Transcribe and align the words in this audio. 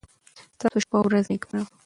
ستاسو 0.55 0.77
شپه 0.83 0.95
او 0.99 1.03
ورځ 1.07 1.25
نېکمرغه. 1.31 1.65